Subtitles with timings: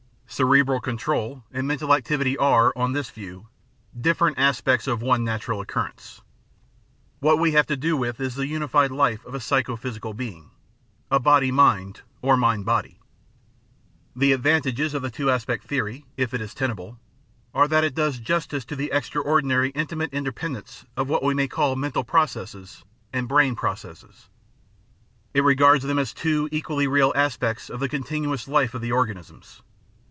[0.33, 3.49] Cerebral control and mental activity are, on this view,
[3.99, 6.21] differ ent aspects of one natural occurrence.
[7.19, 10.49] What we have to do with is the imified life of a psycho physical being,
[11.11, 13.01] a body mind or mind body.
[14.15, 16.97] The advantages of the two aspect theory, if it is tenable,
[17.53, 21.49] are that it does justice to the extra ordinary intimate interdependence of what we may
[21.49, 24.29] call "mental processes" and "brain processes."
[25.33, 29.61] It regards them as two equally real aspects of the continuous life of the organisms.